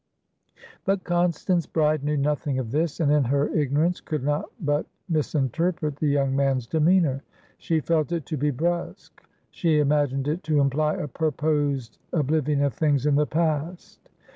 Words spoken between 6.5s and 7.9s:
demeanor. She